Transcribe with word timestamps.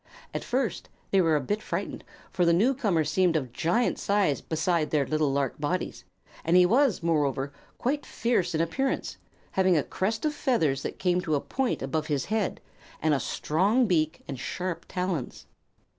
At 0.33 0.43
first 0.43 0.89
they 1.11 1.21
were 1.21 1.35
a 1.35 1.39
bit 1.39 1.61
frightened, 1.61 2.03
for 2.31 2.43
the 2.43 2.53
newcomer 2.53 3.03
seemed 3.03 3.35
of 3.35 3.53
giant 3.53 3.99
size 3.99 4.41
beside 4.41 4.89
their 4.89 5.05
little 5.05 5.31
lark 5.31 5.61
bodies, 5.61 6.05
and 6.43 6.57
he 6.57 6.65
was, 6.65 7.03
moreover, 7.03 7.53
quite 7.77 8.03
fierce 8.03 8.55
in 8.55 8.61
appearance, 8.61 9.17
having 9.51 9.77
a 9.77 9.83
crest 9.83 10.25
of 10.25 10.33
feathers 10.33 10.81
that 10.81 10.97
came 10.97 11.21
to 11.21 11.35
a 11.35 11.39
point 11.39 11.83
above 11.83 12.07
his 12.07 12.25
head, 12.25 12.61
and 12.99 13.13
a 13.13 13.19
strong 13.19 13.85
beak 13.85 14.23
and 14.27 14.39
sharp 14.39 14.87
talons. 14.89 15.45